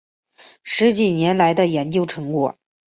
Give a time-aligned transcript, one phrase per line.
[0.63, 2.57] 十几年来的研究成果